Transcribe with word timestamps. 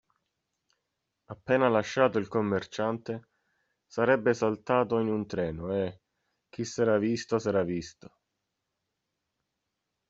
Appena 1.27 1.69
lasciato 1.69 2.17
il 2.17 2.27
commerciante, 2.27 3.27
sarebbe 3.85 4.33
saltato 4.33 4.97
in 4.97 5.07
un 5.07 5.27
treno 5.27 5.71
e 5.77 6.01
chi 6.49 6.63
s'era 6.65 6.97
visto 6.97 7.37
s'era 7.37 7.61
visto. 7.61 8.11